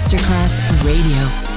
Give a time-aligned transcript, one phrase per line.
[0.00, 1.49] Masterclass Radio.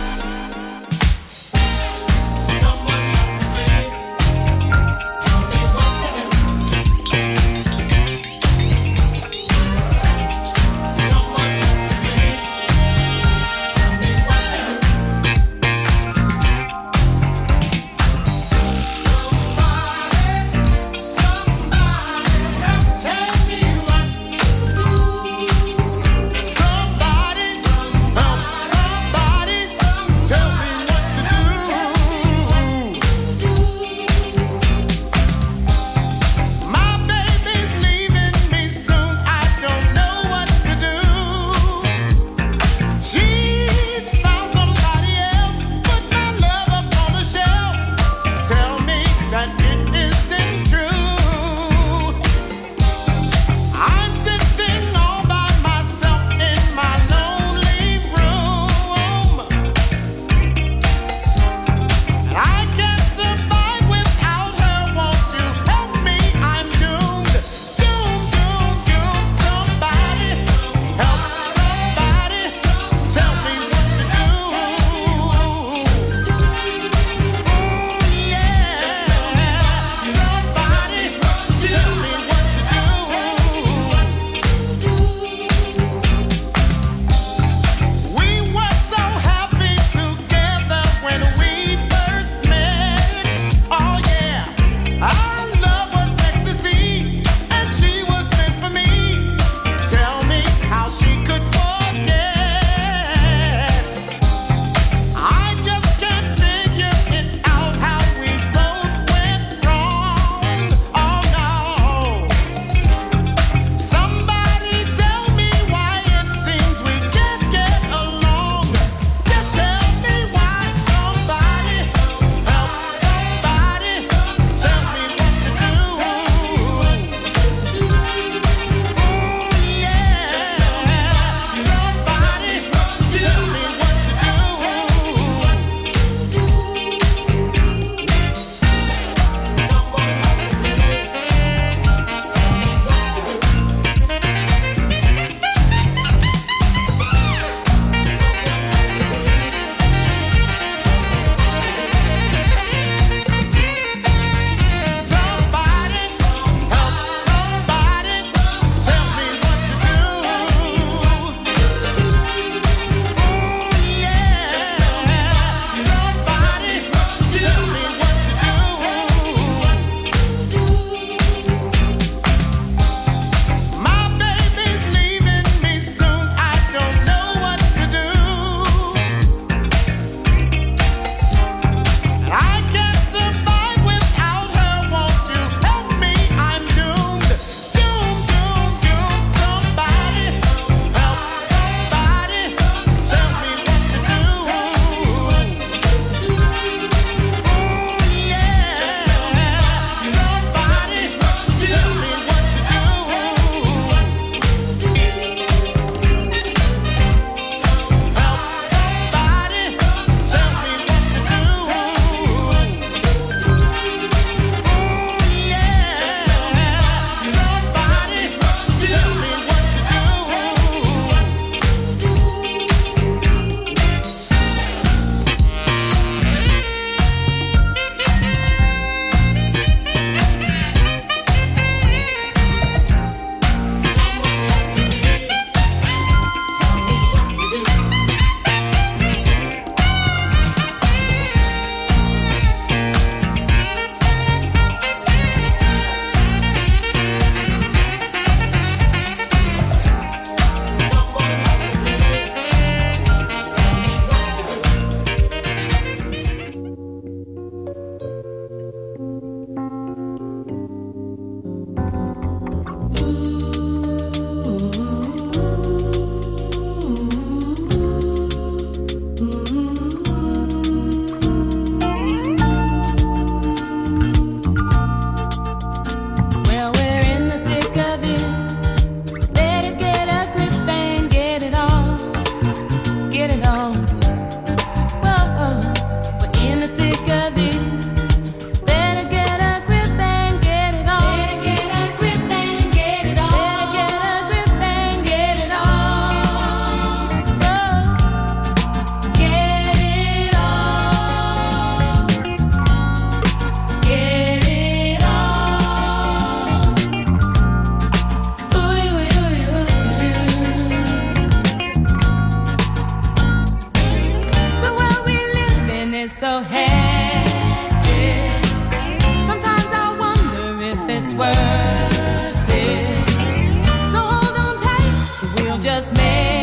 [325.66, 326.43] It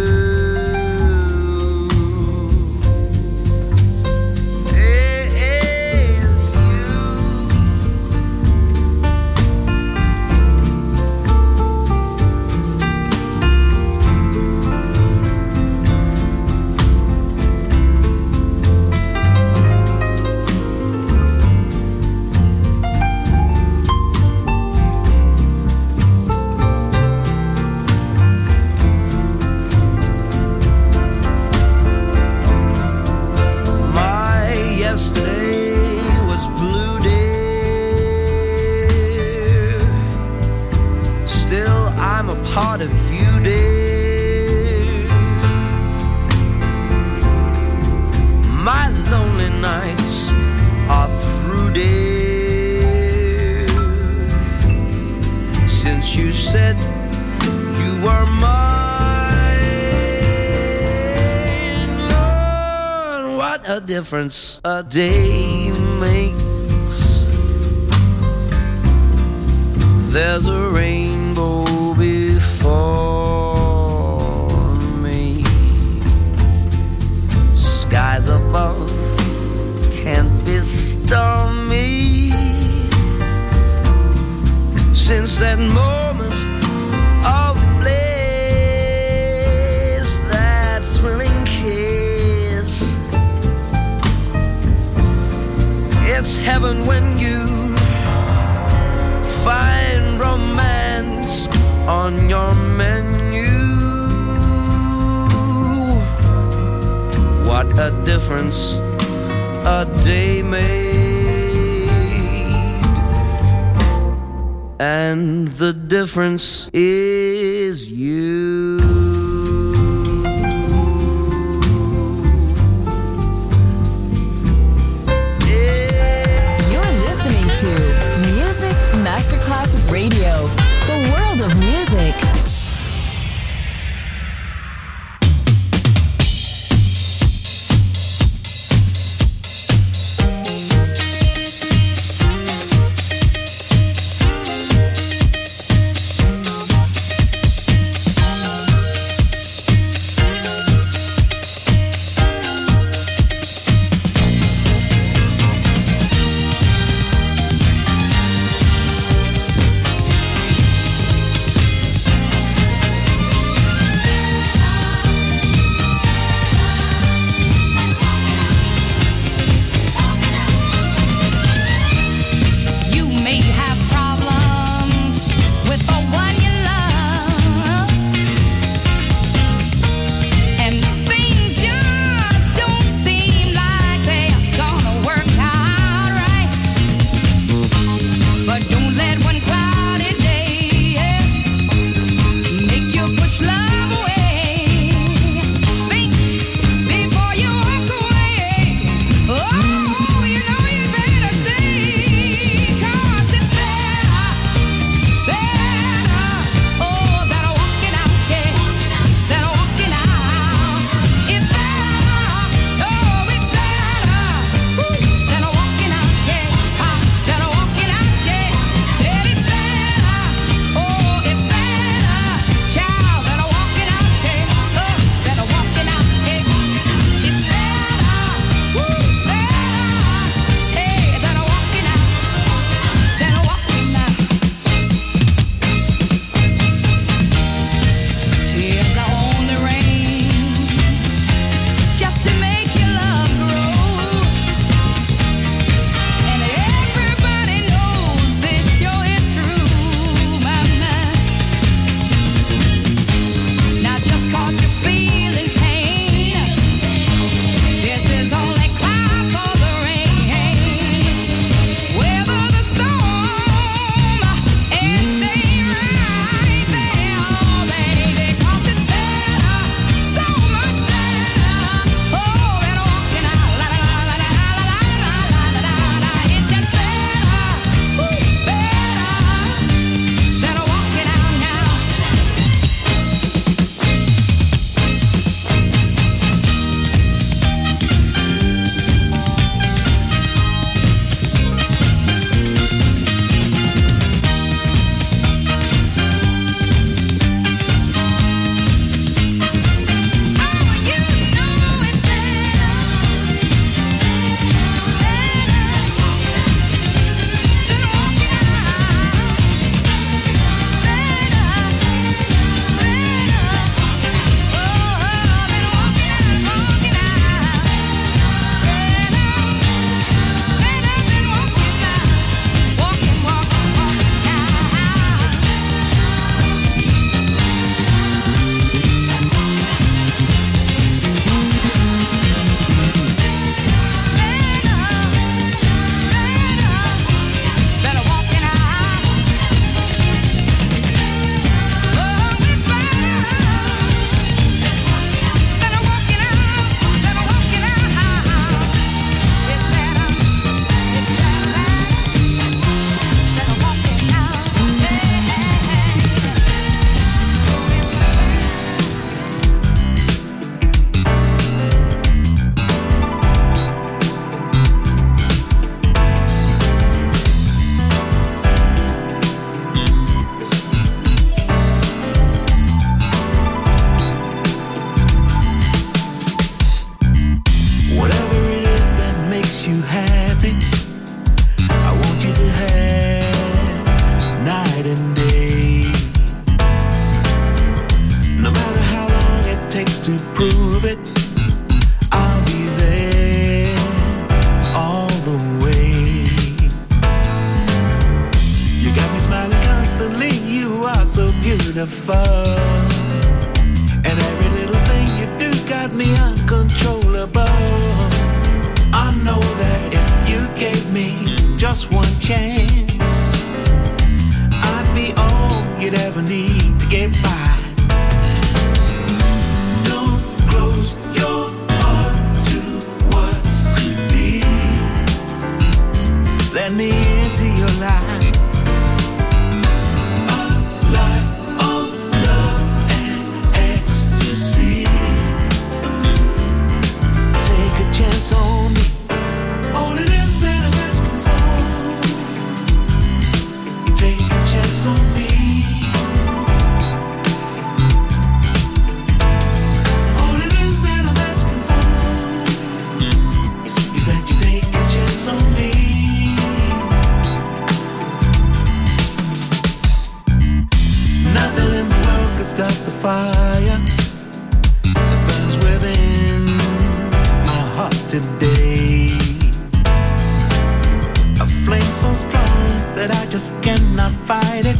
[474.01, 474.79] cannot fight it.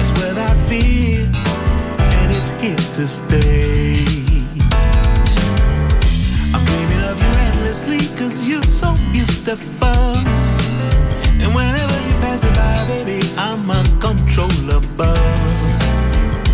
[0.00, 1.24] It's without fear,
[2.18, 4.04] and it's here to stay.
[6.52, 9.88] I'm dreaming of you endlessly, cause you're so beautiful.
[11.40, 15.22] And whenever you pass me by, baby, I'm uncontrollable.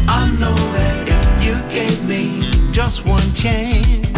[0.09, 2.41] I know that if you gave me
[2.73, 4.10] just one chance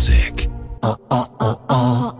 [0.00, 0.48] world of music.
[0.82, 2.19] I